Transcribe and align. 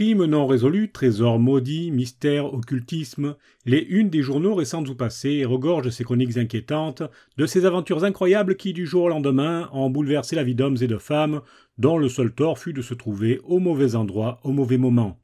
Crime 0.00 0.24
non 0.24 0.46
résolu, 0.46 0.90
trésor 0.90 1.38
maudit, 1.38 1.90
mystère, 1.90 2.54
occultisme, 2.54 3.36
les 3.66 3.80
unes 3.80 4.08
des 4.08 4.22
journaux 4.22 4.54
récents 4.54 4.82
ou 4.86 4.94
passés 4.94 5.44
regorgent 5.44 5.90
ces 5.90 6.04
chroniques 6.04 6.38
inquiétantes 6.38 7.02
de 7.36 7.44
ces 7.44 7.66
aventures 7.66 8.02
incroyables 8.02 8.56
qui, 8.56 8.72
du 8.72 8.86
jour 8.86 9.02
au 9.02 9.08
lendemain, 9.10 9.68
ont 9.74 9.90
bouleversé 9.90 10.36
la 10.36 10.42
vie 10.42 10.54
d'hommes 10.54 10.78
et 10.80 10.86
de 10.86 10.96
femmes, 10.96 11.42
dont 11.76 11.98
le 11.98 12.08
seul 12.08 12.32
tort 12.32 12.58
fut 12.58 12.72
de 12.72 12.80
se 12.80 12.94
trouver 12.94 13.40
au 13.44 13.58
mauvais 13.58 13.94
endroit, 13.94 14.40
au 14.42 14.52
mauvais 14.52 14.78
moment. 14.78 15.20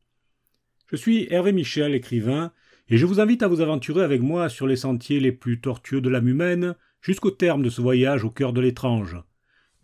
Je 0.89 0.97
suis 0.97 1.27
Hervé 1.31 1.53
Michel, 1.53 1.95
écrivain, 1.95 2.53
et 2.91 2.99
je 2.99 3.07
vous 3.07 3.19
invite 3.19 3.43
à 3.43 3.49
vous 3.49 3.63
aventurer 3.63 4.03
avec 4.03 4.21
moi 4.21 4.51
sur 4.51 4.67
les 4.67 4.77
sentiers 4.77 5.21
les 5.21 5.33
plus 5.33 5.59
tortueux 5.59 6.03
de 6.03 6.11
l'âme 6.11 6.29
humaine, 6.29 6.75
jusqu'au 7.01 7.31
terme 7.31 7.63
de 7.63 7.71
ce 7.71 7.81
voyage 7.81 8.25
au 8.25 8.31
cœur 8.31 8.53
de 8.53 8.61
l'étrange. 8.61 9.17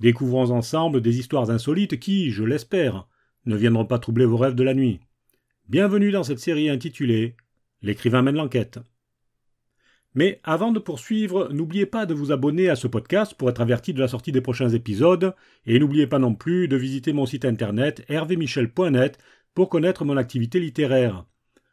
Découvrons 0.01 0.51
ensemble 0.51 1.01
des 1.01 1.19
histoires 1.19 1.51
insolites 1.51 1.99
qui, 1.99 2.31
je 2.31 2.45
l'espère, 2.45 3.07
ne 3.47 3.57
viendront 3.57 3.85
pas 3.85 3.99
troubler 3.99 4.25
vos 4.25 4.37
rêves 4.37 4.55
de 4.55 4.63
la 4.63 4.75
nuit. 4.75 5.01
Bienvenue 5.69 6.11
dans 6.11 6.25
cette 6.25 6.39
série 6.39 6.69
intitulée 6.69 7.37
L'écrivain 7.83 8.23
mène 8.23 8.37
l'enquête. 8.37 8.79
Mais 10.15 10.41
avant 10.45 10.73
de 10.73 10.79
poursuivre, 10.79 11.49
n'oubliez 11.53 11.87
pas 11.87 12.07
de 12.07 12.15
vous 12.15 12.33
abonner 12.33 12.69
à 12.69 12.77
ce 12.77 12.87
podcast 12.87 13.35
pour 13.35 13.51
être 13.51 13.61
averti 13.61 13.95
de 13.95 14.01
la 14.01 14.09
sortie 14.09 14.31
des 14.31 14.43
prochains 14.43 14.69
épisodes, 14.69 15.35
et 15.67 15.79
n'oubliez 15.79 16.07
pas 16.07 16.19
non 16.19 16.35
plus 16.35 16.69
de 16.69 16.77
visiter 16.77 17.13
mon 17.13 17.27
site 17.27 17.45
internet 17.45 18.05
hervémichel.net 18.09 19.19
pour 19.55 19.69
connaître 19.69 20.05
mon 20.05 20.17
activité 20.17 20.61
littéraire. 20.61 21.25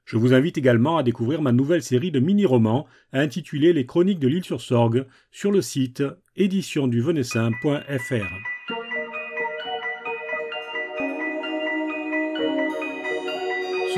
Je 0.05 0.17
vous 0.17 0.33
invite 0.33 0.57
également 0.57 0.97
à 0.97 1.03
découvrir 1.03 1.41
ma 1.41 1.51
nouvelle 1.51 1.83
série 1.83 2.11
de 2.11 2.19
mini-romans 2.19 2.87
intitulée 3.13 3.73
Les 3.73 3.85
Chroniques 3.85 4.19
de 4.19 4.27
l'île 4.27 4.43
sur 4.43 4.61
Sorgue 4.61 5.05
sur 5.31 5.51
le 5.51 5.61
site 5.61 6.03
éditionduvenessin.fr. 6.35 8.48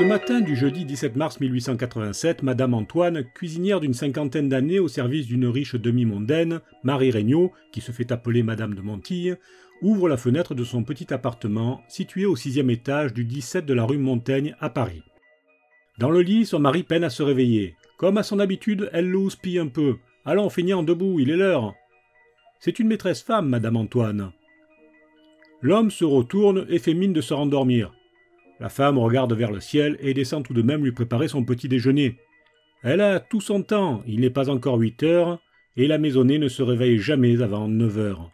Ce 0.02 0.06
matin 0.08 0.40
du 0.40 0.56
jeudi 0.56 0.84
17 0.84 1.14
mars 1.14 1.38
1887, 1.38 2.42
Madame 2.42 2.74
Antoine, 2.74 3.22
cuisinière 3.22 3.78
d'une 3.78 3.94
cinquantaine 3.94 4.48
d'années 4.48 4.80
au 4.80 4.88
service 4.88 5.28
d'une 5.28 5.46
riche 5.46 5.76
demi-mondaine, 5.76 6.60
Marie 6.82 7.12
Regnault, 7.12 7.52
qui 7.70 7.80
se 7.80 7.92
fait 7.92 8.10
appeler 8.10 8.42
Madame 8.42 8.74
de 8.74 8.80
Montille, 8.80 9.36
ouvre 9.80 10.08
la 10.08 10.16
fenêtre 10.16 10.56
de 10.56 10.64
son 10.64 10.82
petit 10.82 11.14
appartement 11.14 11.82
situé 11.86 12.26
au 12.26 12.34
sixième 12.34 12.68
étage 12.68 13.14
du 13.14 13.24
17 13.24 13.64
de 13.64 13.74
la 13.74 13.84
rue 13.84 13.96
Montaigne 13.96 14.56
à 14.58 14.70
Paris. 14.70 15.04
Dans 15.98 16.10
le 16.10 16.22
lit, 16.22 16.46
son 16.46 16.58
mari 16.58 16.82
peine 16.82 17.04
à 17.04 17.10
se 17.10 17.22
réveiller. 17.22 17.76
Comme 17.96 18.18
à 18.18 18.24
son 18.24 18.40
habitude, 18.40 18.90
elle 18.92 19.08
l'houspille 19.08 19.60
un 19.60 19.68
peu. 19.68 19.98
Allons, 20.24 20.50
feignant, 20.50 20.82
debout, 20.82 21.20
il 21.20 21.30
est 21.30 21.36
l'heure. 21.36 21.74
C'est 22.58 22.80
une 22.80 22.88
maîtresse 22.88 23.22
femme, 23.22 23.48
Madame 23.48 23.76
Antoine. 23.76 24.32
L'homme 25.60 25.92
se 25.92 26.04
retourne 26.04 26.66
et 26.68 26.80
fait 26.80 26.94
mine 26.94 27.12
de 27.12 27.20
se 27.20 27.34
rendormir. 27.34 27.92
La 28.62 28.68
femme 28.68 28.96
regarde 28.96 29.32
vers 29.32 29.50
le 29.50 29.58
ciel 29.58 29.96
et 29.98 30.14
descend 30.14 30.44
tout 30.44 30.54
de 30.54 30.62
même 30.62 30.84
lui 30.84 30.92
préparer 30.92 31.26
son 31.26 31.42
petit 31.42 31.66
déjeuner. 31.66 32.16
Elle 32.84 33.00
a 33.00 33.18
tout 33.18 33.40
son 33.40 33.64
temps, 33.64 34.04
il 34.06 34.20
n'est 34.20 34.30
pas 34.30 34.50
encore 34.50 34.78
huit 34.78 35.02
heures, 35.02 35.40
et 35.76 35.88
la 35.88 35.98
maisonnée 35.98 36.38
ne 36.38 36.46
se 36.46 36.62
réveille 36.62 36.98
jamais 36.98 37.42
avant 37.42 37.66
neuf 37.66 37.98
heures. 37.98 38.30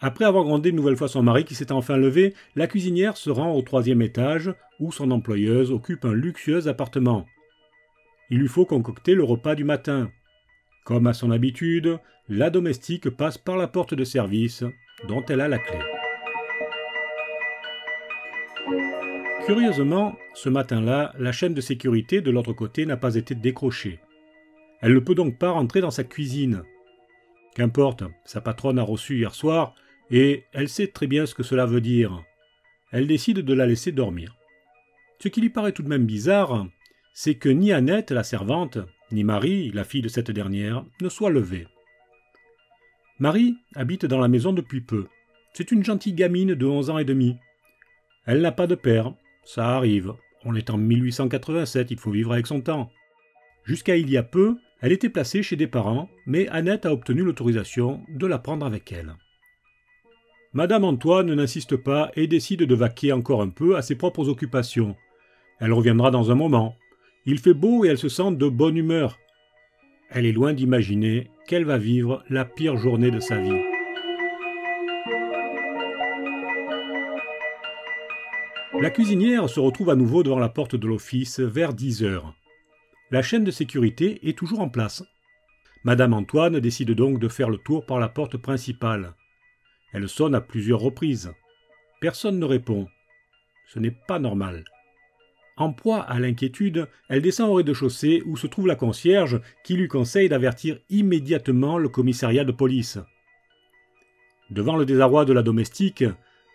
Après 0.00 0.24
avoir 0.24 0.44
grondé 0.44 0.70
une 0.70 0.76
nouvelle 0.76 0.96
fois 0.96 1.08
son 1.08 1.22
mari 1.22 1.44
qui 1.44 1.54
s'est 1.54 1.72
enfin 1.72 1.98
levé, 1.98 2.32
la 2.56 2.66
cuisinière 2.66 3.18
se 3.18 3.28
rend 3.28 3.52
au 3.52 3.60
troisième 3.60 4.00
étage, 4.00 4.50
où 4.78 4.92
son 4.92 5.10
employeuse 5.10 5.72
occupe 5.72 6.06
un 6.06 6.14
luxueux 6.14 6.66
appartement. 6.66 7.26
Il 8.30 8.38
lui 8.38 8.48
faut 8.48 8.64
concocter 8.64 9.14
le 9.14 9.24
repas 9.24 9.56
du 9.56 9.64
matin. 9.64 10.10
Comme 10.86 11.06
à 11.06 11.12
son 11.12 11.30
habitude, 11.30 11.98
la 12.30 12.48
domestique 12.48 13.10
passe 13.10 13.36
par 13.36 13.58
la 13.58 13.68
porte 13.68 13.92
de 13.92 14.04
service, 14.04 14.64
dont 15.06 15.22
elle 15.28 15.42
a 15.42 15.48
la 15.48 15.58
clé. 15.58 15.99
Curieusement, 19.46 20.16
ce 20.34 20.48
matin-là, 20.48 21.12
la 21.18 21.32
chaîne 21.32 21.54
de 21.54 21.60
sécurité 21.60 22.20
de 22.20 22.30
l'autre 22.30 22.52
côté 22.52 22.86
n'a 22.86 22.96
pas 22.96 23.14
été 23.14 23.34
décrochée. 23.34 23.98
Elle 24.80 24.94
ne 24.94 25.00
peut 25.00 25.14
donc 25.14 25.38
pas 25.38 25.50
rentrer 25.50 25.80
dans 25.80 25.90
sa 25.90 26.04
cuisine. 26.04 26.62
Qu'importe, 27.54 28.04
sa 28.24 28.40
patronne 28.40 28.78
a 28.78 28.82
reçu 28.82 29.16
hier 29.16 29.34
soir, 29.34 29.74
et 30.10 30.44
elle 30.52 30.68
sait 30.68 30.88
très 30.88 31.06
bien 31.06 31.26
ce 31.26 31.34
que 31.34 31.42
cela 31.42 31.66
veut 31.66 31.80
dire. 31.80 32.22
Elle 32.92 33.06
décide 33.06 33.40
de 33.40 33.54
la 33.54 33.66
laisser 33.66 33.92
dormir. 33.92 34.36
Ce 35.18 35.28
qui 35.28 35.40
lui 35.40 35.50
paraît 35.50 35.72
tout 35.72 35.82
de 35.82 35.88
même 35.88 36.06
bizarre, 36.06 36.66
c'est 37.12 37.34
que 37.34 37.48
ni 37.48 37.72
Annette, 37.72 38.10
la 38.10 38.22
servante, 38.22 38.78
ni 39.10 39.24
Marie, 39.24 39.70
la 39.72 39.84
fille 39.84 40.02
de 40.02 40.08
cette 40.08 40.30
dernière, 40.30 40.84
ne 41.00 41.08
soient 41.08 41.30
levées. 41.30 41.66
Marie 43.18 43.56
habite 43.74 44.06
dans 44.06 44.20
la 44.20 44.28
maison 44.28 44.52
depuis 44.52 44.80
peu. 44.80 45.06
C'est 45.52 45.72
une 45.72 45.84
gentille 45.84 46.14
gamine 46.14 46.54
de 46.54 46.66
onze 46.66 46.90
ans 46.90 46.98
et 46.98 47.04
demi. 47.04 47.36
Elle 48.24 48.40
n'a 48.40 48.52
pas 48.52 48.66
de 48.66 48.74
père, 48.74 49.12
ça 49.44 49.76
arrive. 49.76 50.12
On 50.44 50.54
est 50.54 50.70
en 50.70 50.78
1887, 50.78 51.90
il 51.90 51.98
faut 51.98 52.10
vivre 52.10 52.32
avec 52.32 52.46
son 52.46 52.60
temps. 52.60 52.90
Jusqu'à 53.64 53.96
il 53.96 54.10
y 54.10 54.16
a 54.16 54.22
peu, 54.22 54.56
elle 54.80 54.92
était 54.92 55.10
placée 55.10 55.42
chez 55.42 55.56
des 55.56 55.66
parents, 55.66 56.08
mais 56.26 56.48
Annette 56.48 56.86
a 56.86 56.92
obtenu 56.92 57.22
l'autorisation 57.22 58.02
de 58.08 58.26
la 58.26 58.38
prendre 58.38 58.64
avec 58.64 58.90
elle. 58.92 59.14
Madame 60.52 60.84
Antoine 60.84 61.32
n'insiste 61.32 61.76
pas 61.76 62.10
et 62.16 62.26
décide 62.26 62.64
de 62.64 62.74
vaquer 62.74 63.12
encore 63.12 63.42
un 63.42 63.50
peu 63.50 63.76
à 63.76 63.82
ses 63.82 63.94
propres 63.94 64.28
occupations. 64.28 64.96
Elle 65.60 65.72
reviendra 65.72 66.10
dans 66.10 66.30
un 66.30 66.34
moment. 66.34 66.74
Il 67.26 67.38
fait 67.38 67.54
beau 67.54 67.84
et 67.84 67.88
elle 67.88 67.98
se 67.98 68.08
sent 68.08 68.32
de 68.32 68.48
bonne 68.48 68.76
humeur. 68.76 69.18
Elle 70.08 70.26
est 70.26 70.32
loin 70.32 70.52
d'imaginer 70.52 71.30
qu'elle 71.46 71.64
va 71.64 71.78
vivre 71.78 72.24
la 72.28 72.44
pire 72.44 72.78
journée 72.78 73.10
de 73.10 73.20
sa 73.20 73.38
vie. 73.38 73.69
La 78.80 78.88
cuisinière 78.88 79.50
se 79.50 79.60
retrouve 79.60 79.90
à 79.90 79.94
nouveau 79.94 80.22
devant 80.22 80.38
la 80.38 80.48
porte 80.48 80.74
de 80.74 80.86
l'office 80.86 81.38
vers 81.38 81.74
10 81.74 82.02
heures. 82.02 82.34
La 83.10 83.20
chaîne 83.20 83.44
de 83.44 83.50
sécurité 83.50 84.26
est 84.26 84.38
toujours 84.38 84.60
en 84.60 84.70
place. 84.70 85.04
Madame 85.84 86.14
Antoine 86.14 86.60
décide 86.60 86.92
donc 86.92 87.18
de 87.18 87.28
faire 87.28 87.50
le 87.50 87.58
tour 87.58 87.84
par 87.84 88.00
la 88.00 88.08
porte 88.08 88.38
principale. 88.38 89.12
Elle 89.92 90.08
sonne 90.08 90.34
à 90.34 90.40
plusieurs 90.40 90.80
reprises. 90.80 91.30
Personne 92.00 92.38
ne 92.38 92.46
répond. 92.46 92.88
Ce 93.68 93.78
n'est 93.78 93.94
pas 94.08 94.18
normal. 94.18 94.64
En 95.58 95.74
proie 95.74 96.00
à 96.00 96.18
l'inquiétude, 96.18 96.88
elle 97.10 97.20
descend 97.20 97.50
au 97.50 97.54
rez-de-chaussée 97.56 98.22
où 98.24 98.38
se 98.38 98.46
trouve 98.46 98.66
la 98.66 98.76
concierge 98.76 99.42
qui 99.62 99.74
lui 99.74 99.88
conseille 99.88 100.30
d'avertir 100.30 100.78
immédiatement 100.88 101.76
le 101.76 101.90
commissariat 101.90 102.44
de 102.44 102.52
police. 102.52 102.98
Devant 104.48 104.76
le 104.76 104.86
désarroi 104.86 105.26
de 105.26 105.34
la 105.34 105.42
domestique, 105.42 106.02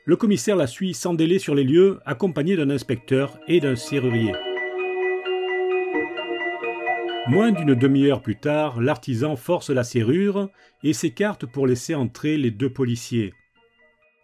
le 0.05 0.15
commissaire 0.15 0.55
la 0.55 0.67
suit 0.67 0.93
sans 0.93 1.15
délai 1.15 1.39
sur 1.39 1.55
les 1.55 1.63
lieux, 1.63 1.99
accompagné 2.05 2.55
d'un 2.55 2.69
inspecteur 2.69 3.39
et 3.47 3.59
d'un 3.59 3.75
serrurier. 3.75 4.33
Moins 7.27 7.51
d'une 7.51 7.73
demi-heure 7.73 8.21
plus 8.21 8.35
tard, 8.35 8.79
l'artisan 8.79 9.35
force 9.35 9.71
la 9.71 9.83
serrure 9.83 10.49
et 10.83 10.93
s'écarte 10.93 11.47
pour 11.47 11.65
laisser 11.65 11.95
entrer 11.95 12.37
les 12.37 12.51
deux 12.51 12.69
policiers. 12.69 13.33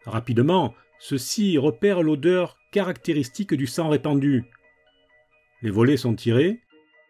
Rapidement, 0.06 0.75
ceux-ci 1.00 1.57
repèrent 1.57 2.04
l'odeur 2.04 2.57
caractéristique 2.72 3.56
du 3.56 3.66
sang 3.66 3.89
répandu. 3.89 4.44
Les 5.63 5.72
volets 5.72 5.98
sont 5.98 6.13
tirés, 6.13 6.60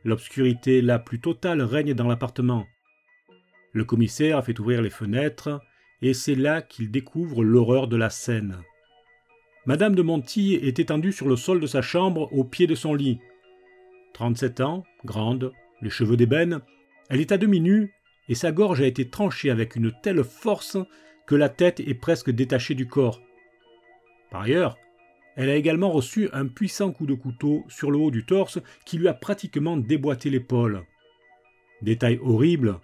l'obscurité 0.05 0.81
la 0.81 0.97
plus 0.97 1.19
totale 1.19 1.61
règne 1.61 1.93
dans 1.93 2.07
l'appartement. 2.07 2.65
Le 3.73 3.83
commissaire 3.83 4.43
fait 4.45 4.57
ouvrir 4.59 4.81
les 4.81 4.89
fenêtres 4.89 5.59
et 6.01 6.13
c'est 6.13 6.35
là 6.35 6.61
qu'il 6.61 6.91
découvre 6.91 7.43
l'horreur 7.43 7.87
de 7.87 7.97
la 7.97 8.09
scène. 8.09 8.57
Madame 9.65 9.93
de 9.93 10.01
Montille 10.01 10.55
est 10.55 10.79
étendue 10.79 11.11
sur 11.11 11.27
le 11.27 11.35
sol 11.35 11.59
de 11.59 11.67
sa 11.67 11.81
chambre 11.81 12.31
au 12.33 12.43
pied 12.43 12.65
de 12.65 12.75
son 12.75 12.95
lit. 12.95 13.19
Trente-sept 14.13 14.59
ans, 14.59 14.83
grande, 15.05 15.53
les 15.81 15.89
cheveux 15.89 16.17
d'ébène, 16.17 16.61
elle 17.09 17.21
est 17.21 17.31
à 17.31 17.37
demi 17.37 17.59
nue 17.59 17.93
et 18.27 18.35
sa 18.35 18.51
gorge 18.51 18.81
a 18.81 18.87
été 18.87 19.09
tranchée 19.09 19.51
avec 19.51 19.75
une 19.75 19.91
telle 20.01 20.23
force 20.23 20.77
que 21.27 21.35
la 21.35 21.49
tête 21.49 21.79
est 21.79 21.93
presque 21.93 22.31
détachée 22.31 22.75
du 22.75 22.87
corps. 22.87 23.21
Par 24.31 24.41
ailleurs, 24.41 24.77
elle 25.35 25.49
a 25.49 25.55
également 25.55 25.91
reçu 25.91 26.29
un 26.33 26.47
puissant 26.47 26.91
coup 26.91 27.05
de 27.05 27.13
couteau 27.13 27.63
sur 27.69 27.91
le 27.91 27.97
haut 27.97 28.11
du 28.11 28.25
torse 28.25 28.59
qui 28.85 28.97
lui 28.97 29.07
a 29.07 29.13
pratiquement 29.13 29.77
déboîté 29.77 30.29
l'épaule. 30.29 30.85
Détail 31.81 32.19
horrible, 32.21 32.79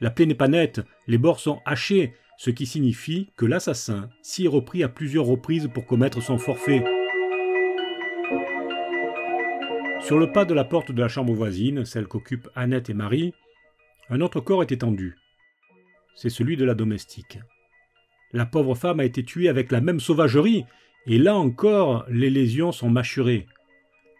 la 0.00 0.10
plaie 0.10 0.26
n'est 0.26 0.34
pas 0.34 0.48
nette, 0.48 0.80
les 1.06 1.18
bords 1.18 1.40
sont 1.40 1.60
hachés 1.64 2.12
ce 2.36 2.50
qui 2.50 2.66
signifie 2.66 3.30
que 3.36 3.46
l'assassin 3.46 4.10
s'y 4.22 4.44
est 4.44 4.48
repris 4.48 4.82
à 4.82 4.88
plusieurs 4.88 5.24
reprises 5.24 5.68
pour 5.72 5.86
commettre 5.86 6.22
son 6.22 6.38
forfait. 6.38 6.84
Sur 10.00 10.18
le 10.18 10.30
pas 10.32 10.44
de 10.44 10.54
la 10.54 10.64
porte 10.64 10.92
de 10.92 11.00
la 11.00 11.08
chambre 11.08 11.32
voisine, 11.32 11.84
celle 11.84 12.06
qu'occupent 12.06 12.48
Annette 12.54 12.90
et 12.90 12.94
Marie, 12.94 13.32
un 14.08 14.20
autre 14.20 14.40
corps 14.40 14.62
est 14.62 14.70
étendu. 14.72 15.16
C'est 16.14 16.30
celui 16.30 16.56
de 16.56 16.64
la 16.64 16.74
domestique. 16.74 17.38
La 18.32 18.46
pauvre 18.46 18.74
femme 18.74 19.00
a 19.00 19.04
été 19.04 19.24
tuée 19.24 19.48
avec 19.48 19.72
la 19.72 19.80
même 19.80 20.00
sauvagerie, 20.00 20.64
et 21.06 21.18
là 21.18 21.34
encore, 21.36 22.04
les 22.08 22.30
lésions 22.30 22.72
sont 22.72 22.90
mâchurées. 22.90 23.46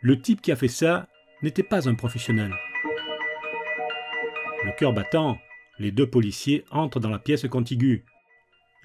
Le 0.01 0.21
type 0.21 0.41
qui 0.41 0.53
a 0.53 0.57
fait 0.57 0.69
ça 0.69 1.09
n'était 1.43 1.63
pas 1.63 1.89
un 1.89 1.95
professionnel. 1.95 2.53
Le 4.65 4.73
cœur 4.77 4.93
battant, 4.93 5.39
les 5.79 5.91
deux 5.91 6.09
policiers 6.09 6.65
entrent 6.71 7.01
dans 7.01 7.11
la 7.11 7.19
pièce 7.19 7.47
contiguë. 7.49 8.05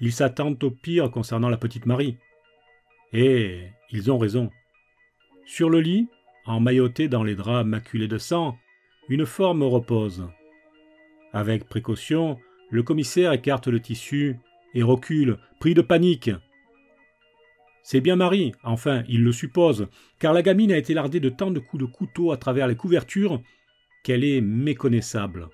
Ils 0.00 0.12
s'attendent 0.12 0.62
au 0.64 0.70
pire 0.70 1.10
concernant 1.10 1.48
la 1.48 1.56
petite 1.56 1.86
Marie. 1.86 2.16
Et 3.12 3.68
ils 3.90 4.10
ont 4.10 4.18
raison. 4.18 4.50
Sur 5.46 5.70
le 5.70 5.80
lit, 5.80 6.08
emmailloté 6.46 7.08
dans 7.08 7.24
les 7.24 7.34
draps 7.34 7.66
maculés 7.66 8.08
de 8.08 8.18
sang, 8.18 8.56
une 9.08 9.26
forme 9.26 9.62
repose. 9.62 10.28
Avec 11.32 11.68
précaution, 11.68 12.38
le 12.70 12.82
commissaire 12.82 13.32
écarte 13.32 13.68
le 13.68 13.80
tissu 13.80 14.36
et 14.74 14.82
recule, 14.82 15.38
pris 15.60 15.74
de 15.74 15.82
panique. 15.82 16.30
C'est 17.82 18.00
bien 18.00 18.16
Marie, 18.16 18.52
enfin, 18.62 19.02
il 19.08 19.24
le 19.24 19.32
suppose, 19.32 19.88
car 20.18 20.32
la 20.32 20.42
gamine 20.42 20.72
a 20.72 20.78
été 20.78 20.94
lardée 20.94 21.20
de 21.20 21.28
tant 21.28 21.50
de 21.50 21.58
coups 21.58 21.82
de 21.82 21.88
couteau 21.88 22.32
à 22.32 22.36
travers 22.36 22.66
les 22.66 22.76
couvertures 22.76 23.42
qu'elle 24.04 24.24
est 24.24 24.40
méconnaissable. 24.40 25.48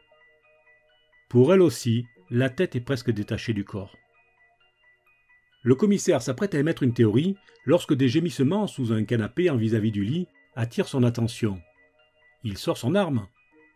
Pour 1.28 1.52
elle 1.52 1.60
aussi, 1.60 2.06
la 2.30 2.48
tête 2.48 2.74
est 2.74 2.80
presque 2.80 3.10
détachée 3.10 3.52
du 3.52 3.64
corps. 3.64 3.94
Le 5.62 5.74
commissaire 5.74 6.22
s'apprête 6.22 6.54
à 6.54 6.58
émettre 6.58 6.82
une 6.82 6.94
théorie 6.94 7.36
lorsque 7.66 7.94
des 7.94 8.08
gémissements 8.08 8.66
sous 8.66 8.92
un 8.92 9.04
canapé 9.04 9.50
en 9.50 9.56
vis-à-vis 9.56 9.90
du 9.90 10.04
lit 10.04 10.26
attirent 10.56 10.88
son 10.88 11.02
attention. 11.02 11.60
Il 12.44 12.56
sort 12.56 12.78
son 12.78 12.94
arme, 12.94 13.26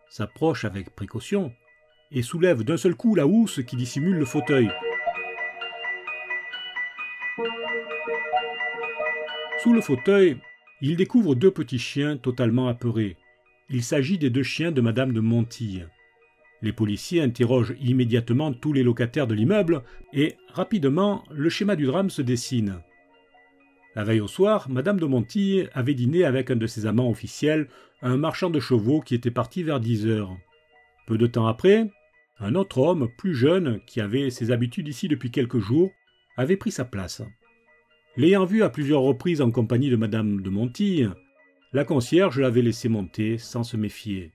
s'approche 0.09 0.65
avec 0.65 0.95
précaution 0.95 1.53
et 2.11 2.23
soulève 2.23 2.63
d'un 2.63 2.77
seul 2.77 2.95
coup 2.95 3.15
la 3.15 3.27
housse 3.27 3.61
qui 3.67 3.77
dissimule 3.77 4.17
le 4.17 4.25
fauteuil. 4.25 4.71
Sous 9.63 9.73
le 9.73 9.81
fauteuil, 9.81 10.39
il 10.81 10.97
découvre 10.97 11.35
deux 11.35 11.51
petits 11.51 11.79
chiens 11.79 12.17
totalement 12.17 12.69
apeurés. 12.69 13.17
Il 13.69 13.85
s'agit 13.85 14.19
des 14.19 14.31
deux 14.31 14.43
chiens 14.43 14.73
de 14.73 14.81
Madame 14.81 15.13
de 15.13 15.21
Montille. 15.21 15.87
Les 16.63 16.73
policiers 16.73 17.21
interrogent 17.21 17.75
immédiatement 17.81 18.53
tous 18.53 18.73
les 18.73 18.85
locataires 18.85 19.27
de 19.27 19.35
l'immeuble 19.35 19.83
et, 20.13 20.37
rapidement, 20.49 21.25
le 21.31 21.51
schéma 21.51 21.75
du 21.75 21.87
drame 21.87 22.09
se 22.09 22.23
dessine. 22.23 22.79
La 23.97 24.05
veille 24.05 24.21
au 24.21 24.29
soir, 24.29 24.71
Madame 24.71 25.01
de 25.01 25.05
Montille 25.05 25.69
avait 25.75 25.95
dîné 25.95 26.25
avec 26.25 26.51
un 26.51 26.57
de 26.57 26.67
ses 26.67 26.87
amants 26.87 27.11
officiels, 27.11 27.69
un 28.01 28.17
marchand 28.17 28.49
de 28.49 28.61
chevaux 28.61 29.01
qui 29.01 29.15
était 29.15 29.31
parti 29.31 29.65
vers 29.65 29.81
10 29.81 30.07
heures. 30.07 30.37
Peu 31.07 31.19
de 31.19 31.27
temps 31.27 31.47
après, 31.47 31.91
un 32.39 32.55
autre 32.55 32.79
homme, 32.79 33.09
plus 33.19 33.35
jeune, 33.35 33.81
qui 33.87 34.01
avait 34.01 34.31
ses 34.31 34.51
habitudes 34.51 34.89
ici 34.89 35.09
depuis 35.09 35.31
quelques 35.31 35.59
jours, 35.59 35.91
avait 36.37 36.57
pris 36.57 36.71
sa 36.71 36.85
place. 36.85 37.23
L'ayant 38.17 38.45
vu 38.45 38.63
à 38.63 38.71
plusieurs 38.71 39.03
reprises 39.03 39.43
en 39.43 39.51
compagnie 39.51 39.91
de 39.91 39.97
Madame 39.97 40.41
de 40.41 40.51
Montille, 40.51 41.11
la 41.73 41.85
concierge 41.85 42.39
l'avait 42.39 42.63
laissé 42.63 42.89
monter 42.89 43.37
sans 43.37 43.65
se 43.65 43.77
méfier. 43.77 44.33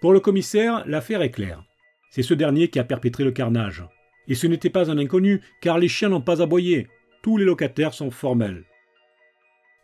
Pour 0.00 0.12
le 0.12 0.20
commissaire, 0.20 0.84
l'affaire 0.86 1.22
est 1.22 1.30
claire. 1.30 1.64
C'est 2.10 2.22
ce 2.22 2.34
dernier 2.34 2.68
qui 2.68 2.78
a 2.78 2.84
perpétré 2.84 3.24
le 3.24 3.32
carnage. 3.32 3.84
Et 4.28 4.34
ce 4.34 4.46
n'était 4.46 4.70
pas 4.70 4.90
un 4.90 4.98
inconnu, 4.98 5.40
car 5.60 5.78
les 5.78 5.88
chiens 5.88 6.08
n'ont 6.08 6.20
pas 6.20 6.42
aboyé. 6.42 6.88
Tous 7.22 7.36
les 7.36 7.44
locataires 7.44 7.94
sont 7.94 8.10
formels. 8.10 8.64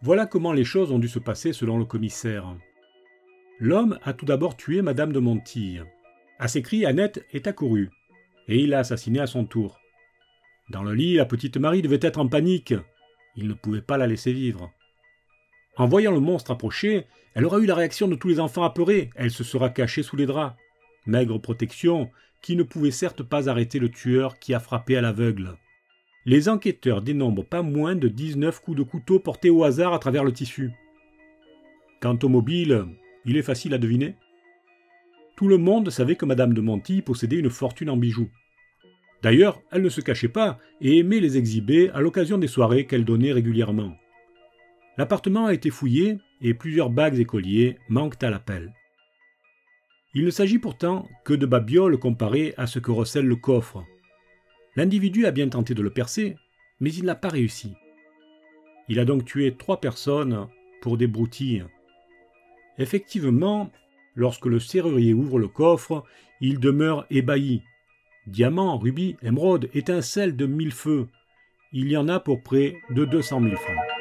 Voilà 0.03 0.27
comment 0.27 0.53
les 0.53 0.65
choses 0.65 0.91
ont 0.91 0.99
dû 0.99 1.09
se 1.09 1.19
passer 1.19 1.53
selon 1.53 1.79
le 1.79 1.85
commissaire. 1.85 2.57
L'homme 3.61 3.99
a 4.03 4.13
tout 4.13 4.25
d'abord 4.25 4.57
tué 4.57 4.83
Madame 4.83 5.13
de 5.13 5.21
Montille. 5.21 5.85
À 6.39 6.49
ses 6.49 6.63
cris, 6.63 6.85
Annette 6.85 7.25
est 7.33 7.47
accourue, 7.47 7.91
et 8.49 8.59
il 8.59 8.71
l'a 8.71 8.81
assassinée 8.81 9.21
à 9.21 9.29
son 9.29 9.45
tour. 9.45 9.79
Dans 10.71 10.83
le 10.83 10.95
lit, 10.95 11.15
la 11.15 11.25
petite 11.25 11.57
Marie 11.57 11.83
devait 11.83 11.99
être 12.03 12.19
en 12.19 12.27
panique. 12.27 12.75
Il 13.37 13.47
ne 13.47 13.55
pouvait 13.55 13.83
pas 13.83 13.97
la 13.97 14.07
laisser 14.07 14.33
vivre. 14.33 14.73
En 15.77 15.87
voyant 15.87 16.13
le 16.13 16.21
monstre 16.21 16.51
approcher, 16.51 17.07
elle 17.35 17.47
aura 17.47 17.59
eu 17.59 17.67
la 17.67 17.75
réaction 17.75 18.09
de 18.09 18.15
tous 18.15 18.29
les 18.29 18.41
enfants 18.41 18.65
apeurés. 18.65 19.11
Elle 19.17 19.31
se 19.31 19.45
sera 19.45 19.71
cachée 19.71 20.03
sous 20.03 20.17
les 20.17 20.27
draps. 20.27 20.57
Maigre 21.07 21.39
protection, 21.39 22.11
qui 22.43 22.57
ne 22.57 22.63
pouvait 22.63 22.91
certes 22.91 23.23
pas 23.23 23.49
arrêter 23.49 23.79
le 23.79 23.89
tueur 23.89 24.39
qui 24.39 24.53
a 24.53 24.61
frappé 24.61 24.97
à 24.97 25.01
l'aveugle. 25.01 25.57
Les 26.27 26.49
enquêteurs 26.49 27.03
dénombrent 27.03 27.45
pas 27.45 27.63
moins 27.63 27.97
de 27.97 28.09
19 28.09 28.61
coups 28.61 28.77
de 28.77 28.83
couteau 28.83 29.19
portés 29.19 29.51
au 29.51 29.65
hasard 29.65 29.95
à 29.95 29.99
travers 29.99 30.25
le 30.25 30.33
tissu. 30.33 30.71
Quant 32.01 32.19
au 32.23 32.29
mobile, 32.29 32.85
il 33.25 33.37
est 33.37 33.43
facile 33.43 33.75
à 33.75 33.79
deviner. 33.79 34.17
Tout 35.37 35.49
le 35.49 35.59
monde 35.59 35.91
savait 35.91 36.17
que 36.17 36.27
Madame 36.27 36.53
de 36.53 36.61
Monty 36.61 37.03
possédait 37.03 37.39
une 37.39 37.51
fortune 37.51 37.91
en 37.91 37.97
bijoux. 37.97 38.31
D'ailleurs, 39.23 39.63
elle 39.71 39.83
ne 39.83 39.89
se 39.89 40.01
cachait 40.01 40.29
pas 40.29 40.59
et 40.81 40.99
aimait 40.99 41.21
les 41.21 41.39
exhiber 41.39 41.91
à 41.91 42.01
l'occasion 42.01 42.39
des 42.39 42.49
soirées 42.49 42.87
qu'elle 42.87 43.05
donnait 43.05 43.33
régulièrement. 43.33 43.97
L'appartement 44.99 45.47
a 45.47 45.55
été 45.55 45.71
fouillé 45.71 46.19
et 46.41 46.55
plusieurs 46.55 46.91
bagues 46.91 47.19
et 47.19 47.25
colliers 47.25 47.79
manquent 47.89 48.23
à 48.23 48.31
l'appel. 48.31 48.73
Il 50.15 50.27
ne 50.27 50.31
s'agit 50.31 50.59
pourtant 50.59 51.09
que 51.25 51.33
de 51.33 51.47
babioles 51.47 51.99
comparées 51.99 52.53
à 52.59 52.67
ce 52.67 52.79
que 52.79 52.91
recèle 52.91 53.27
le 53.27 53.37
coffre. 53.37 53.85
L'individu 54.77 55.25
a 55.25 55.31
bien 55.31 55.49
tenté 55.49 55.75
de 55.75 55.83
le 55.83 55.91
percer, 55.91 56.37
mais 56.81 56.93
il 56.93 57.05
n'a 57.05 57.15
pas 57.15 57.29
réussi. 57.29 57.75
Il 58.89 58.99
a 58.99 59.07
donc 59.07 59.25
tué 59.25 59.57
trois 59.57 59.81
personnes 59.81 60.49
pour 60.83 60.99
des 60.99 61.07
broutilles. 61.07 61.65
Effectivement, 62.79 63.71
lorsque 64.15 64.47
le 64.47 64.59
serrurier 64.59 65.15
ouvre 65.15 65.39
le 65.39 65.49
coffre, 65.49 66.05
il 66.41 66.59
demeure 66.59 67.07
ébahi. 67.11 67.63
Diamants, 68.27 68.79
rubis, 68.79 69.17
émeraudes, 69.23 69.71
étincelles 69.73 70.37
de 70.37 70.47
mille 70.47 70.73
feux. 70.73 71.09
Il 71.73 71.91
y 71.91 71.97
en 71.97 72.09
a 72.09 72.21
pour 72.21 72.43
près 72.43 72.77
de 72.91 73.05
200 73.05 73.41
000 73.41 73.57
francs. 73.57 73.92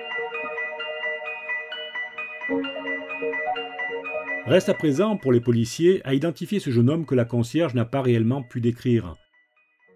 Reste 4.51 4.67
à 4.67 4.73
présent 4.73 5.15
pour 5.15 5.31
les 5.31 5.39
policiers 5.39 6.01
à 6.03 6.13
identifier 6.13 6.59
ce 6.59 6.71
jeune 6.71 6.89
homme 6.89 7.05
que 7.05 7.15
la 7.15 7.23
concierge 7.23 7.73
n'a 7.73 7.85
pas 7.85 8.01
réellement 8.01 8.43
pu 8.43 8.59
décrire. 8.59 9.15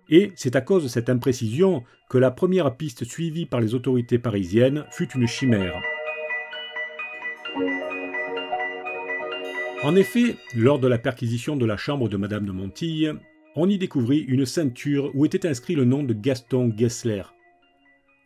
Et 0.09 0.31
c'est 0.37 0.55
à 0.55 0.61
cause 0.61 0.83
de 0.83 0.87
cette 0.87 1.09
imprécision 1.09 1.83
que 2.09 2.17
la 2.17 2.31
première 2.31 2.77
piste 2.77 3.03
suivie 3.03 3.45
par 3.45 3.59
les 3.59 3.75
autorités 3.75 4.17
parisiennes 4.17 4.85
fut 4.91 5.11
une 5.11 5.27
chimère. 5.27 5.81
En 9.83 9.93
effet, 9.97 10.37
lors 10.55 10.79
de 10.79 10.87
la 10.87 10.99
perquisition 10.99 11.57
de 11.57 11.65
la 11.65 11.75
chambre 11.75 12.07
de 12.07 12.15
Madame 12.15 12.45
de 12.45 12.53
Montille, 12.53 13.13
on 13.57 13.67
y 13.67 13.77
découvrit 13.77 14.19
une 14.19 14.45
ceinture 14.45 15.11
où 15.15 15.25
était 15.25 15.45
inscrit 15.45 15.75
le 15.75 15.83
nom 15.83 16.01
de 16.01 16.13
Gaston 16.13 16.73
Gessler. 16.77 17.23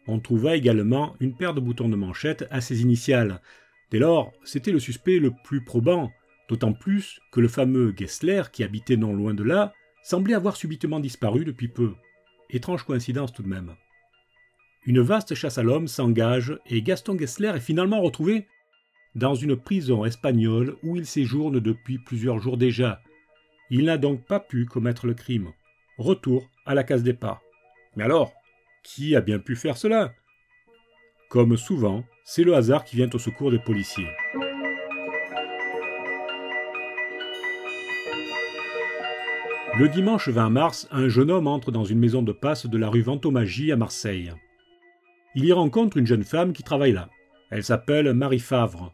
On 0.05 0.19
trouva 0.19 0.55
également 0.55 1.15
une 1.19 1.35
paire 1.35 1.55
de 1.55 1.59
boutons 1.59 1.89
de 1.89 1.95
manchette 1.95 2.45
à 2.51 2.61
ses 2.61 2.83
initiales, 2.83 3.41
Dès 3.91 3.99
lors, 3.99 4.31
c'était 4.43 4.71
le 4.71 4.79
suspect 4.79 5.17
le 5.17 5.31
plus 5.43 5.63
probant, 5.63 6.11
d'autant 6.49 6.73
plus 6.73 7.21
que 7.31 7.39
le 7.39 7.47
fameux 7.47 7.93
Gessler, 7.95 8.43
qui 8.51 8.63
habitait 8.63 8.97
non 8.97 9.13
loin 9.13 9.33
de 9.33 9.43
là, 9.43 9.73
semblait 10.03 10.33
avoir 10.33 10.55
subitement 10.55 10.99
disparu 10.99 11.45
depuis 11.45 11.67
peu. 11.67 11.93
Étrange 12.49 12.83
coïncidence 12.83 13.31
tout 13.31 13.43
de 13.43 13.47
même. 13.47 13.75
Une 14.85 15.01
vaste 15.01 15.35
chasse 15.35 15.59
à 15.59 15.63
l'homme 15.63 15.87
s'engage 15.87 16.57
et 16.65 16.81
Gaston 16.81 17.17
Gessler 17.17 17.51
est 17.55 17.59
finalement 17.59 18.01
retrouvé 18.01 18.47
dans 19.15 19.35
une 19.35 19.55
prison 19.55 20.05
espagnole 20.05 20.75
où 20.83 20.95
il 20.95 21.05
séjourne 21.05 21.59
depuis 21.59 21.99
plusieurs 21.99 22.39
jours 22.39 22.57
déjà. 22.57 23.01
Il 23.69 23.85
n'a 23.85 23.97
donc 23.97 24.25
pas 24.25 24.39
pu 24.39 24.65
commettre 24.65 25.05
le 25.05 25.13
crime. 25.13 25.51
Retour 25.97 26.49
à 26.65 26.73
la 26.73 26.83
case 26.83 27.03
départ. 27.03 27.41
Mais 27.95 28.03
alors, 28.03 28.33
qui 28.83 29.15
a 29.15 29.21
bien 29.21 29.37
pu 29.37 29.55
faire 29.55 29.77
cela? 29.77 30.13
Comme 31.29 31.57
souvent, 31.57 32.03
c'est 32.23 32.43
le 32.43 32.55
hasard 32.55 32.85
qui 32.85 32.95
vient 32.95 33.09
au 33.13 33.19
secours 33.19 33.51
des 33.51 33.59
policiers. 33.59 34.07
Le 39.79 39.87
dimanche 39.87 40.27
20 40.27 40.49
mars, 40.49 40.89
un 40.91 41.07
jeune 41.07 41.31
homme 41.31 41.47
entre 41.47 41.71
dans 41.71 41.85
une 41.85 41.99
maison 41.99 42.21
de 42.21 42.33
passe 42.33 42.65
de 42.65 42.77
la 42.77 42.89
rue 42.89 42.99
Ventomagie 42.99 43.71
à 43.71 43.77
Marseille. 43.77 44.33
Il 45.35 45.45
y 45.45 45.53
rencontre 45.53 45.95
une 45.95 46.05
jeune 46.05 46.25
femme 46.25 46.51
qui 46.51 46.63
travaille 46.63 46.91
là. 46.91 47.07
Elle 47.49 47.63
s'appelle 47.63 48.13
Marie 48.13 48.39
Favre. 48.39 48.91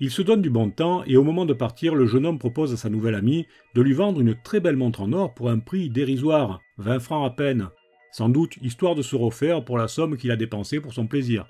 Il 0.00 0.10
se 0.10 0.20
donne 0.20 0.42
du 0.42 0.50
bon 0.50 0.68
temps 0.68 1.04
et 1.06 1.16
au 1.16 1.24
moment 1.24 1.46
de 1.46 1.54
partir, 1.54 1.94
le 1.94 2.04
jeune 2.04 2.26
homme 2.26 2.38
propose 2.38 2.70
à 2.74 2.76
sa 2.76 2.90
nouvelle 2.90 3.14
amie 3.14 3.46
de 3.74 3.80
lui 3.80 3.94
vendre 3.94 4.20
une 4.20 4.34
très 4.34 4.60
belle 4.60 4.76
montre 4.76 5.00
en 5.00 5.10
or 5.14 5.32
pour 5.32 5.48
un 5.48 5.58
prix 5.58 5.88
dérisoire, 5.88 6.60
20 6.76 6.98
francs 6.98 7.26
à 7.26 7.30
peine, 7.34 7.68
sans 8.12 8.28
doute 8.28 8.58
histoire 8.60 8.94
de 8.94 9.00
se 9.00 9.16
refaire 9.16 9.64
pour 9.64 9.78
la 9.78 9.88
somme 9.88 10.18
qu'il 10.18 10.32
a 10.32 10.36
dépensée 10.36 10.80
pour 10.80 10.92
son 10.92 11.06
plaisir. 11.06 11.46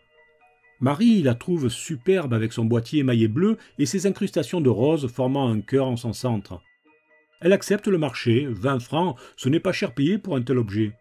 Marie 0.78 1.24
la 1.24 1.34
trouve 1.34 1.68
superbe 1.68 2.32
avec 2.32 2.52
son 2.52 2.66
boîtier 2.66 3.00
émaillé 3.00 3.26
bleu 3.26 3.58
et 3.80 3.86
ses 3.86 4.06
incrustations 4.06 4.60
de 4.60 4.70
roses 4.70 5.08
formant 5.08 5.48
un 5.48 5.60
cœur 5.60 5.88
en 5.88 5.96
son 5.96 6.12
centre. 6.12 6.62
Elle 7.44 7.52
accepte 7.52 7.88
le 7.88 7.98
marché, 7.98 8.46
20 8.48 8.78
francs, 8.80 9.18
ce 9.36 9.50
n'est 9.50 9.60
pas 9.60 9.72
cher 9.72 9.92
payé 9.92 10.16
pour 10.16 10.34
un 10.34 10.40
tel 10.40 10.56
objet. 10.56 10.92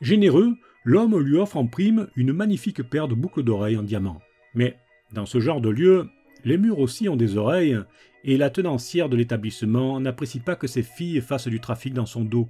Généreux, 0.00 0.56
l'homme 0.82 1.16
lui 1.16 1.36
offre 1.36 1.56
en 1.56 1.68
prime 1.68 2.08
une 2.16 2.32
magnifique 2.32 2.82
paire 2.82 3.06
de 3.06 3.14
boucles 3.14 3.44
d'oreilles 3.44 3.76
en 3.76 3.84
diamant. 3.84 4.20
Mais 4.54 4.76
dans 5.12 5.26
ce 5.26 5.38
genre 5.38 5.60
de 5.60 5.68
lieu, 5.68 6.08
les 6.44 6.58
murs 6.58 6.80
aussi 6.80 7.08
ont 7.08 7.14
des 7.14 7.36
oreilles, 7.36 7.78
et 8.24 8.36
la 8.36 8.50
tenancière 8.50 9.08
de 9.08 9.16
l'établissement 9.16 10.00
n'apprécie 10.00 10.40
pas 10.40 10.56
que 10.56 10.66
ses 10.66 10.82
filles 10.82 11.20
fassent 11.20 11.46
du 11.46 11.60
trafic 11.60 11.94
dans 11.94 12.04
son 12.04 12.24
dos. 12.24 12.48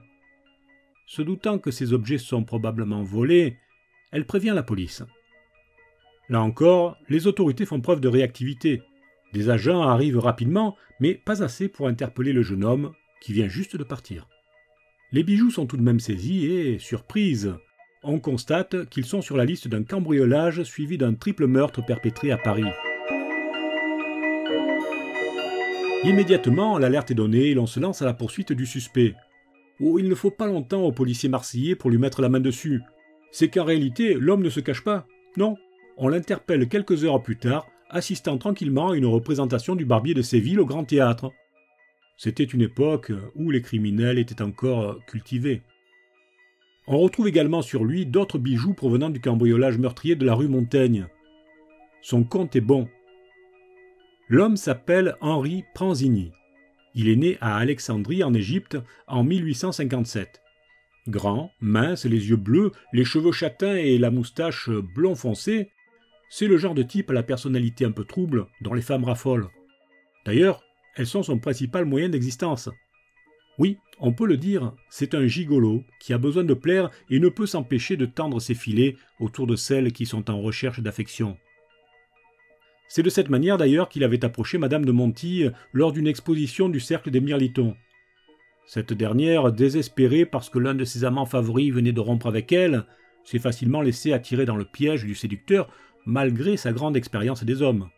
Se 1.06 1.20
doutant 1.20 1.58
que 1.58 1.70
ces 1.70 1.92
objets 1.92 2.16
sont 2.16 2.42
probablement 2.42 3.02
volés, 3.02 3.58
elle 4.12 4.25
prévient 4.25 4.52
la 4.54 4.62
police. 4.62 5.02
Là 6.30 6.40
encore, 6.40 6.96
les 7.11 7.26
autorités 7.26 7.66
font 7.66 7.82
preuve 7.82 8.00
de 8.00 8.08
réactivité. 8.08 8.80
Des 9.35 9.50
agents 9.50 9.83
arrivent 9.83 10.21
rapidement, 10.21 10.76
mais 11.00 11.14
pas 11.14 11.43
assez 11.43 11.69
pour 11.69 11.88
interpeller 11.88 12.33
le 12.33 12.43
jeune 12.43 12.64
homme, 12.64 12.93
qui 13.21 13.33
vient 13.33 13.49
juste 13.49 13.76
de 13.76 13.83
partir. 13.83 14.29
Les 15.11 15.25
bijoux 15.25 15.50
sont 15.50 15.67
tout 15.67 15.76
de 15.76 15.83
même 15.83 15.99
saisis 15.99 16.47
et, 16.47 16.79
surprise, 16.79 17.53
on 18.05 18.21
constate 18.21 18.88
qu'ils 18.91 19.07
sont 19.07 19.23
sur 19.23 19.37
la 19.37 19.45
liste 19.45 19.67
d'un 19.67 19.83
cambriolage 19.83 20.62
suivi 20.62 20.99
d'un 20.99 21.14
triple 21.14 21.49
meurtre 21.49 21.85
perpétré 21.85 22.31
à 22.31 22.37
Paris. 22.37 22.71
Immédiatement, 26.05 26.79
l'alerte 26.79 27.11
est 27.11 27.14
donnée 27.14 27.47
et 27.47 27.55
l'on 27.55 27.67
se 27.67 27.81
lance 27.81 28.03
à 28.03 28.05
la 28.05 28.14
poursuite 28.14 28.53
du 28.53 28.67
suspect. 28.67 29.14
Oh, 29.81 29.99
il 29.99 30.09
ne 30.09 30.14
faut 30.14 30.31
pas 30.31 30.47
longtemps 30.47 30.83
au 30.83 30.93
policier 30.93 31.29
marseillais 31.29 31.75
pour 31.75 31.91
lui 31.91 31.99
mettre 31.99 32.23
la 32.23 32.29
main 32.29 32.41
dessus. 32.41 32.83
C'est 33.33 33.49
qu'en 33.49 33.64
réalité, 33.64 34.14
l'homme 34.14 34.43
ne 34.43 34.50
se 34.50 34.61
cache 34.61 34.85
pas. 34.85 35.07
Non, 35.37 35.57
on 35.97 36.09
l'interpelle 36.09 36.69
quelques 36.69 37.05
heures 37.05 37.23
plus 37.23 37.37
tard, 37.37 37.67
assistant 37.91 38.38
tranquillement 38.38 38.91
à 38.91 38.97
une 38.97 39.07
représentation 39.07 39.75
du 39.75 39.85
Barbier 39.85 40.14
de 40.14 40.23
Séville 40.23 40.59
au 40.59 40.67
Grand 40.67 40.85
Théâtre. 40.85 41.33
C'était 42.17 42.45
une 42.45 42.62
époque 42.62 43.12
où 43.35 43.50
les 43.50 43.62
criminels 43.62 44.19
étaient 44.19 44.43
encore 44.43 45.05
cultivés. 45.07 45.62
On 46.87 46.99
retrouve 46.99 47.29
également 47.29 47.62
sur 47.62 47.85
lui 47.85 48.07
d'autres 48.07 48.38
bijoux 48.38 48.75
provenant 48.75 49.11
du 49.11 49.21
cambriolage 49.21 49.79
meurtrier 49.79 50.17
de 50.17 50.26
la 50.26 50.35
rue 50.35 50.49
Montaigne. 50.49 51.07
Son 52.03 52.25
compte 52.25 52.55
est 52.57 52.61
bon. 52.61 52.88
L'homme 54.29 54.57
s'appelle 54.57 55.17
Henri 55.21 55.64
Pranzini. 55.75 56.33
Il 56.95 57.09
est 57.09 57.17
né 57.17 57.38
à 57.41 57.57
Alexandrie 57.57 58.23
en 58.23 58.35
Égypte 58.35 58.76
en 59.07 59.25
1857. 59.25 60.41
Grand, 61.09 61.50
mince, 61.61 62.05
les 62.07 62.31
yeux 62.31 62.37
bleus, 62.37 62.73
les 62.93 63.05
cheveux 63.05 63.33
châtains 63.33 63.76
et 63.76 63.99
la 63.99 64.11
moustache 64.11 64.71
blond 64.71 65.14
foncé, 65.14 65.71
c'est 66.37 66.49
le 66.49 66.57
genre 66.57 66.75
de 66.75 66.83
type 66.83 67.11
à 67.11 67.12
la 67.12 67.23
personnalité 67.23 67.85
un 67.85 67.93
peu 67.93 68.05
trouble 68.05 68.47
dont 68.61 68.75
les 68.75 68.83
femmes 68.83 69.05
raffolent. 69.05 69.50
D'ailleurs, 70.26 70.64
elles 70.97 71.07
sont 71.07 71.23
son 71.23 71.38
principal 71.38 71.85
moyen 71.85 72.09
d'existence. 72.09 72.69
Oui, 73.57 73.79
on 74.00 74.12
peut 74.12 74.26
le 74.26 74.37
dire, 74.37 74.73
c'est 74.91 75.14
un 75.14 75.29
gigolo 75.29 75.85
qui 76.00 76.12
a 76.12 76.19
besoin 76.19 76.43
de 76.43 76.55
plaire 76.55 76.91
et 77.09 77.21
ne 77.21 77.29
peut 77.29 77.47
s'empêcher 77.47 77.97
de 77.97 78.05
tendre 78.05 78.41
ses 78.41 78.57
filets 78.57 78.97
autour 79.21 79.47
de 79.47 79.55
celles 79.55 79.93
qui 79.93 80.07
sont 80.07 80.29
en 80.29 80.41
recherche 80.41 80.81
d'affection. 80.81 81.37
C'est 82.88 83.05
de 83.05 83.11
cette 83.11 83.31
manière 83.31 83.57
d'ailleurs 83.57 83.88
qu'il 83.88 84.03
avait 84.03 84.25
approché 84.25 84.59
Madame 84.59 84.85
de 84.85 84.91
Monty 84.91 85.45
lors 85.73 85.93
d'une 85.93 86.09
exposition 86.09 86.69
du 86.69 86.81
Cercle 86.81 87.12
des 87.12 87.21
Mirlitons. 87.21 87.76
Cette 88.67 88.93
dernière, 88.93 89.53
désespérée 89.53 90.26
parce 90.26 90.50
que 90.50 90.59
l'un 90.59 90.75
de 90.75 90.85
ses 90.85 91.05
amants 91.05 91.26
favoris 91.26 91.73
venait 91.73 91.93
de 91.93 92.00
rompre 92.00 92.26
avec 92.26 92.50
elle, 92.50 92.87
s'est 93.23 93.38
facilement 93.38 93.83
laissée 93.83 94.12
attirer 94.12 94.47
dans 94.47 94.57
le 94.57 94.64
piège 94.64 95.05
du 95.05 95.14
séducteur 95.14 95.71
malgré 96.06 96.56
sa 96.56 96.73
grande 96.73 96.96
expérience 96.96 97.44
des 97.44 97.62
hommes. 97.62 97.88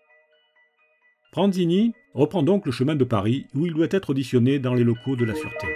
Pranzini 1.32 1.92
reprend 2.14 2.42
donc 2.42 2.66
le 2.66 2.72
chemin 2.72 2.94
de 2.94 3.04
Paris 3.04 3.46
où 3.54 3.66
il 3.66 3.74
doit 3.74 3.88
être 3.90 4.10
auditionné 4.10 4.58
dans 4.58 4.74
les 4.74 4.84
locaux 4.84 5.16
de 5.16 5.24
la 5.24 5.34
Sûreté. 5.34 5.66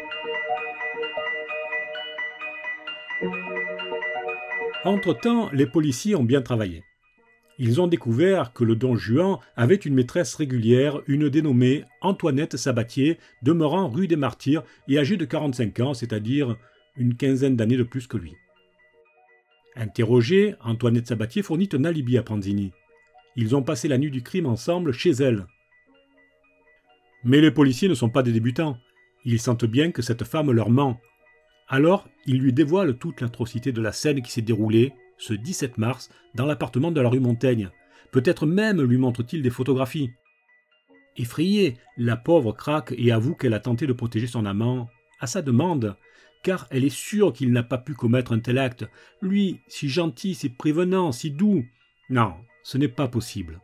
Entre-temps, 4.85 5.51
les 5.53 5.67
policiers 5.67 6.15
ont 6.15 6.25
bien 6.25 6.41
travaillé 6.41 6.83
ils 7.63 7.79
ont 7.79 7.87
découvert 7.87 8.55
que 8.55 8.65
le 8.65 8.75
don 8.75 8.97
Juan 8.97 9.37
avait 9.55 9.75
une 9.75 9.93
maîtresse 9.93 10.35
régulière, 10.35 11.03
une 11.07 11.29
dénommée 11.29 11.85
Antoinette 12.01 12.57
Sabatier, 12.57 13.19
demeurant 13.43 13.87
rue 13.87 14.09
des 14.09 14.17
Martyrs 14.17 14.63
et 14.89 14.99
âgée 14.99 15.19
de 15.19 15.27
45 15.27 15.79
ans, 15.81 15.93
c'est-à-dire 15.93 16.57
une 16.97 17.17
quinzaine 17.17 17.57
d'années 17.57 17.77
de 17.77 17.83
plus 17.83 18.07
que 18.07 18.17
lui. 18.17 18.33
Interrogée, 19.77 20.55
Antoinette 20.61 21.09
Sabatier 21.09 21.43
fournit 21.43 21.69
un 21.73 21.85
alibi 21.85 22.19
à 22.19 22.23
Pranzini. 22.23 22.73
Ils 23.37 23.55
ont 23.55 23.63
passé 23.63 23.89
la 23.89 23.99
nuit 23.99 24.11
du 24.11 24.23
crime 24.23 24.47
ensemble 24.47 24.93
chez 24.93 25.11
elle. 25.11 25.47
Mais 27.25 27.41
les 27.41 27.51
policiers 27.51 27.89
ne 27.89 27.95
sont 27.95 28.11
pas 28.11 28.23
des 28.23 28.33
débutants. 28.33 28.79
Ils 29.25 29.41
sentent 29.41 29.65
bien 29.65 29.93
que 29.93 30.03
cette 30.03 30.25
femme 30.25 30.51
leur 30.51 30.71
ment. 30.71 31.01
Alors, 31.69 32.09
ils 32.27 32.41
lui 32.41 32.53
dévoilent 32.53 32.99
toute 32.99 33.21
l'atrocité 33.21 33.71
de 33.71 33.81
la 33.81 33.93
scène 33.93 34.23
qui 34.23 34.33
s'est 34.33 34.43
déroulée 34.43 34.93
ce 35.21 35.35
17 35.35 35.79
mars, 35.79 36.11
dans 36.35 36.47
l'appartement 36.47 36.91
de 36.91 37.01
la 37.01 37.09
rue 37.09 37.21
Montaigne. 37.21 37.71
Peut-être 38.11 38.47
même 38.47 38.83
lui 38.83 38.97
montre-t-il 38.97 39.43
des 39.43 39.51
photographies. 39.51 40.11
Effrayée, 41.17 41.77
la 41.97 42.17
pauvre 42.17 42.53
craque 42.53 42.95
et 42.97 43.13
avoue 43.13 43.35
qu'elle 43.35 43.55
a 43.55 43.61
tenté 43.61 43.87
de 43.87 43.93
protéger 43.93 44.27
son 44.27 44.47
amant, 44.47 44.89
à 45.21 45.27
sa 45.27 45.43
demande, 45.43 45.97
car 46.43 46.67
elle 46.71 46.85
est 46.85 46.89
sûre 46.89 47.33
qu'il 47.33 47.53
n'a 47.53 47.63
pas 47.63 47.79
pu 47.79 47.95
commettre 47.95 48.33
un 48.33 48.41
tel 48.41 48.59
acte. 48.59 48.87
Lui, 49.21 49.61
si 49.69 49.89
gentil, 49.89 50.35
si 50.35 50.49
prévenant, 50.49 51.13
si 51.13 51.31
doux. 51.31 51.65
Non, 52.09 52.35
ce 52.63 52.79
n'est 52.79 52.89
pas 52.89 53.09
possible. 53.09 53.61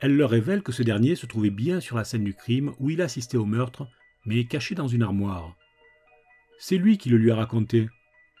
Elle 0.00 0.16
leur 0.16 0.30
révèle 0.30 0.62
que 0.62 0.72
ce 0.72 0.82
dernier 0.82 1.14
se 1.14 1.26
trouvait 1.26 1.50
bien 1.50 1.80
sur 1.80 1.96
la 1.96 2.04
scène 2.04 2.24
du 2.24 2.34
crime 2.34 2.72
où 2.78 2.90
il 2.90 3.02
assistait 3.02 3.36
au 3.36 3.44
meurtre, 3.44 3.86
mais 4.24 4.44
caché 4.44 4.74
dans 4.74 4.88
une 4.88 5.02
armoire. 5.02 5.54
C'est 6.58 6.78
lui 6.78 6.98
qui 6.98 7.08
le 7.08 7.18
lui 7.18 7.30
a 7.30 7.36
raconté. 7.36 7.88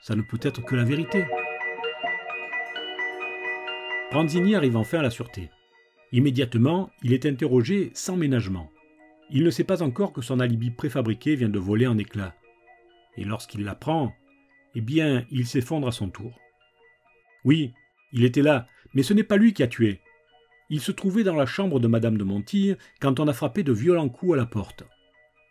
Ça 0.02 0.14
ne 0.14 0.22
peut 0.22 0.38
être 0.42 0.64
que 0.64 0.76
la 0.76 0.84
vérité. 0.84 1.26
Ranzini 4.12 4.54
arrive 4.54 4.76
enfin 4.76 4.98
à 5.00 5.02
la 5.02 5.10
sûreté. 5.10 5.50
Immédiatement, 6.12 6.90
il 7.02 7.12
est 7.12 7.26
interrogé 7.26 7.90
sans 7.94 8.16
ménagement. 8.16 8.70
Il 9.30 9.44
ne 9.44 9.50
sait 9.50 9.64
pas 9.64 9.82
encore 9.82 10.12
que 10.12 10.22
son 10.22 10.40
alibi 10.40 10.70
préfabriqué 10.70 11.36
vient 11.36 11.48
de 11.48 11.58
voler 11.58 11.86
en 11.86 11.98
éclats. 11.98 12.34
Et 13.16 13.24
lorsqu'il 13.24 13.64
l'apprend, 13.64 14.12
eh 14.74 14.80
bien, 14.80 15.24
il 15.30 15.46
s'effondre 15.46 15.88
à 15.88 15.92
son 15.92 16.08
tour. 16.08 16.38
Oui, 17.44 17.72
il 18.12 18.24
était 18.24 18.42
là, 18.42 18.66
mais 18.94 19.02
ce 19.02 19.14
n'est 19.14 19.24
pas 19.24 19.36
lui 19.36 19.52
qui 19.52 19.62
a 19.62 19.68
tué. 19.68 20.00
Il 20.68 20.80
se 20.80 20.92
trouvait 20.92 21.24
dans 21.24 21.34
la 21.34 21.46
chambre 21.46 21.80
de 21.80 21.88
Madame 21.88 22.16
de 22.16 22.24
Montille 22.24 22.76
quand 23.00 23.18
on 23.18 23.28
a 23.28 23.32
frappé 23.32 23.62
de 23.62 23.72
violents 23.72 24.08
coups 24.08 24.34
à 24.34 24.36
la 24.36 24.46
porte. 24.46 24.84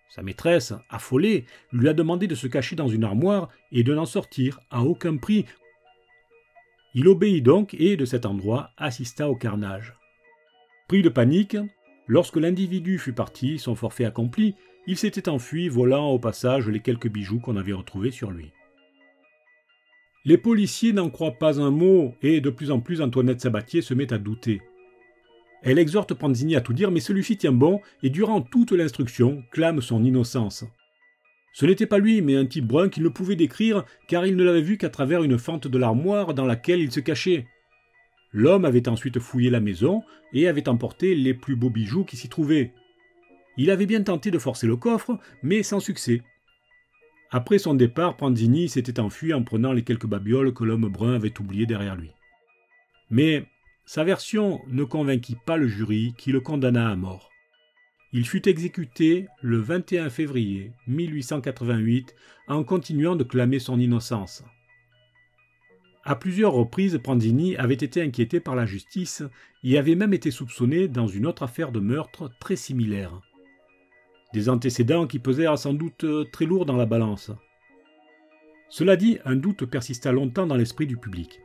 Sa 0.10 0.24
maîtresse, 0.24 0.74
affolée, 0.90 1.46
lui 1.72 1.90
a 1.90 1.94
demandé 1.94 2.26
de 2.28 2.36
se 2.36 2.48
cacher 2.48 2.76
dans 2.76 2.88
une 2.88 3.04
armoire 3.04 3.50
et 3.72 3.84
de 3.84 3.94
n'en 3.94 4.06
sortir 4.06 4.60
à 4.72 4.84
aucun 4.84 5.18
prix 5.18 5.46
il 6.96 7.08
obéit 7.08 7.44
donc 7.44 7.76
et, 7.76 7.98
de 7.98 8.06
cet 8.06 8.26
endroit, 8.26 8.72
assista 8.78 9.30
au 9.30 9.36
carnage. 9.36 9.94
Pris 10.88 11.04
de 11.04 11.10
panique, 11.10 11.58
lorsque 12.08 12.38
l'individu 12.38 12.98
fut 12.98 13.14
parti, 13.14 13.60
son 13.60 13.76
forfait 13.76 14.06
accompli, 14.06 14.56
il 14.90 14.98
s'était 14.98 15.30
enfui, 15.30 15.70
volant 15.70 16.10
au 16.10 16.18
passage 16.18 16.68
les 16.68 16.80
quelques 16.80 17.12
bijoux 17.12 17.40
qu'on 17.40 17.58
avait 17.58 17.74
retrouvés 17.74 18.10
sur 18.10 18.32
lui. 18.32 18.50
Les 20.26 20.40
policiers 20.40 20.94
n'en 20.94 21.12
croient 21.12 21.38
pas 21.38 21.62
un 21.62 21.70
mot, 21.70 22.16
et 22.24 22.42
de 22.42 22.50
plus 22.50 22.72
en 22.72 22.80
plus 22.80 23.00
Antoinette 23.00 23.40
Sabatier 23.40 23.84
se 23.84 23.94
met 23.94 24.12
à 24.12 24.18
douter. 24.18 24.62
Elle 25.62 25.78
exhorte 25.78 26.16
Panzini 26.16 26.56
à 26.56 26.62
tout 26.62 26.74
dire, 26.74 26.90
mais 26.90 27.02
celui-ci 27.02 27.38
tient 27.38 27.52
bon, 27.52 27.82
et 28.02 28.10
durant 28.10 28.42
toute 28.42 28.72
l'instruction 28.72 29.44
clame 29.52 29.80
son 29.80 30.04
innocence. 30.04 30.66
Ce 31.54 31.68
n'était 31.68 31.86
pas 31.86 32.00
lui, 32.00 32.24
mais 32.24 32.36
un 32.36 32.48
type 32.48 32.66
brun 32.66 32.90
qui 32.90 33.02
ne 33.02 33.10
pouvait 33.10 33.36
décrire, 33.36 33.86
car 34.08 34.26
il 34.26 34.36
ne 34.36 34.44
l'avait 34.44 34.60
vu 34.60 34.80
qu'à 34.80 34.90
travers 34.90 35.22
une 35.22 35.38
fente 35.38 35.68
de 35.68 35.78
l'armoire 35.78 36.34
dans 36.34 36.46
laquelle 36.48 36.80
il 36.80 36.92
se 36.92 37.00
cachait. 37.00 37.46
L'homme 38.34 38.66
avait 38.66 38.90
ensuite 38.90 39.20
fouillé 39.20 39.52
la 39.52 39.60
maison 39.60 40.02
et 40.34 40.48
avait 40.48 40.68
emporté 40.68 41.14
les 41.14 41.36
plus 41.36 41.56
beaux 41.56 41.70
bijoux 41.70 42.06
qui 42.06 42.18
s'y 42.18 42.28
trouvaient. 42.28 42.74
Il 43.62 43.72
avait 43.72 43.86
bien 43.86 44.02
tenté 44.02 44.32
de 44.32 44.40
forcer 44.40 44.68
le 44.68 44.78
coffre, 44.78 45.20
mais 45.44 45.64
sans 45.64 45.82
succès. 45.82 46.22
Après 47.30 47.60
son 47.60 47.74
départ, 47.74 48.16
Pranzini 48.16 48.70
s'était 48.70 49.02
enfui 49.02 49.34
en 49.34 49.44
prenant 49.44 49.74
les 49.74 49.84
quelques 49.84 50.08
babioles 50.08 50.54
que 50.54 50.64
l'homme 50.64 50.88
brun 50.88 51.16
avait 51.16 51.38
oubliées 51.42 51.66
derrière 51.66 51.98
lui. 51.98 52.12
Mais 53.10 53.44
sa 53.86 54.06
version 54.06 54.62
ne 54.70 54.86
convainquit 54.86 55.36
pas 55.46 55.58
le 55.58 55.68
jury 55.68 56.14
qui 56.18 56.32
le 56.32 56.40
condamna 56.40 56.90
à 56.90 56.96
mort. 56.96 57.32
Il 58.14 58.26
fut 58.26 58.48
exécuté 58.48 59.28
le 59.42 59.58
21 59.58 60.10
février 60.10 60.72
1888 60.88 62.16
en 62.48 62.64
continuant 62.64 63.18
de 63.18 63.26
clamer 63.26 63.60
son 63.60 63.78
innocence. 63.78 64.42
À 66.06 66.16
plusieurs 66.16 66.54
reprises, 66.54 66.98
Pranzini 67.04 67.58
avait 67.58 67.74
été 67.74 68.02
inquiété 68.02 68.40
par 68.40 68.56
la 68.56 68.66
justice 68.66 69.22
et 69.66 69.78
avait 69.78 69.96
même 69.96 70.14
été 70.14 70.32
soupçonné 70.32 70.88
dans 70.88 71.08
une 71.08 71.26
autre 71.26 71.44
affaire 71.44 71.74
de 71.74 71.82
meurtre 71.82 72.32
très 72.40 72.56
similaire. 72.56 73.22
Des 74.34 74.50
antécédents 74.50 75.08
qui 75.08 75.20
pesèrent 75.20 75.58
sans 75.58 75.74
doute 75.74 76.06
très 76.32 76.46
lourd 76.46 76.66
dans 76.66 76.78
la 76.78 76.86
balance. 76.86 77.32
Cela 78.70 78.96
dit, 78.96 79.18
un 79.26 79.36
doute 79.36 79.66
persista 79.66 80.12
longtemps 80.12 80.46
dans 80.46 80.56
l'esprit 80.56 80.86
du 80.86 80.98
public. 80.98 81.42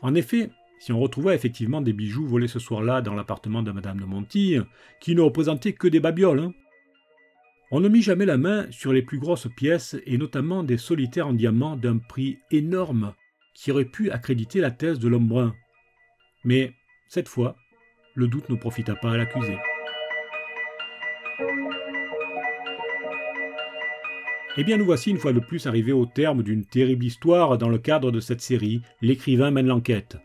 En 0.00 0.14
effet, 0.14 0.50
si 0.78 0.90
on 0.90 0.98
retrouvait 0.98 1.34
effectivement 1.34 1.80
des 1.80 1.92
bijoux 1.92 2.26
volés 2.26 2.48
ce 2.48 2.58
soir-là 2.58 3.02
dans 3.02 3.14
l'appartement 3.14 3.62
de 3.62 3.70
Madame 3.70 4.00
de 4.00 4.04
Montille, 4.04 4.62
qui 5.00 5.14
ne 5.14 5.20
représentaient 5.20 5.74
que 5.74 5.86
des 5.86 6.00
babioles, 6.00 6.40
hein. 6.40 6.52
on 7.70 7.80
ne 7.80 7.88
mit 7.88 8.02
jamais 8.02 8.26
la 8.26 8.38
main 8.38 8.66
sur 8.70 8.92
les 8.92 9.02
plus 9.02 9.18
grosses 9.18 9.48
pièces 9.54 9.96
et 10.06 10.18
notamment 10.18 10.62
des 10.62 10.78
solitaires 10.78 11.28
en 11.28 11.34
diamant 11.34 11.76
d'un 11.76 11.98
prix 11.98 12.38
énorme 12.50 13.14
qui 13.54 13.70
aurait 13.70 13.84
pu 13.84 14.10
accréditer 14.10 14.60
la 14.60 14.70
thèse 14.70 14.98
de 14.98 15.08
l'homme 15.08 15.28
brun. 15.28 15.54
Mais, 16.44 16.72
cette 17.08 17.28
fois, 17.28 17.54
le 18.14 18.26
doute 18.26 18.48
ne 18.48 18.56
profita 18.56 18.96
pas 18.96 19.12
à 19.12 19.16
l'accusé. 19.18 19.58
Eh 24.58 24.64
bien, 24.64 24.76
nous 24.76 24.84
voici 24.84 25.10
une 25.10 25.16
fois 25.16 25.32
de 25.32 25.40
plus 25.40 25.66
arrivés 25.66 25.92
au 25.92 26.04
terme 26.04 26.42
d'une 26.42 26.66
terrible 26.66 27.06
histoire 27.06 27.56
dans 27.56 27.70
le 27.70 27.78
cadre 27.78 28.10
de 28.10 28.20
cette 28.20 28.42
série 28.42 28.82
L'écrivain 29.00 29.50
mène 29.50 29.66
l'enquête. 29.66 30.18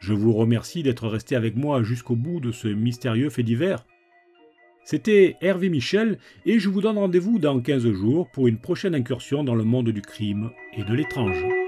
Je 0.00 0.12
vous 0.12 0.34
remercie 0.34 0.82
d'être 0.82 1.08
resté 1.08 1.34
avec 1.34 1.56
moi 1.56 1.82
jusqu'au 1.82 2.14
bout 2.14 2.40
de 2.40 2.52
ce 2.52 2.68
mystérieux 2.68 3.30
fait 3.30 3.42
divers. 3.42 3.86
C'était 4.84 5.36
Hervé 5.40 5.70
Michel 5.70 6.18
et 6.44 6.58
je 6.58 6.68
vous 6.68 6.82
donne 6.82 6.98
rendez-vous 6.98 7.38
dans 7.38 7.58
15 7.58 7.90
jours 7.92 8.28
pour 8.30 8.48
une 8.48 8.58
prochaine 8.58 8.94
incursion 8.94 9.44
dans 9.44 9.54
le 9.54 9.64
monde 9.64 9.88
du 9.88 10.02
crime 10.02 10.50
et 10.76 10.84
de 10.84 10.92
l'étrange. 10.92 11.63